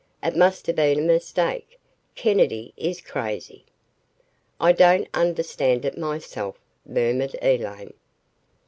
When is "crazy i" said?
3.01-4.71